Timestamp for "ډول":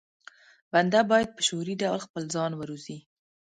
1.83-1.99